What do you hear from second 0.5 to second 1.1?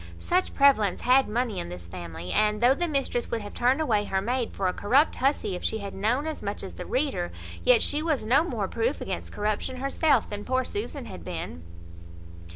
prevalence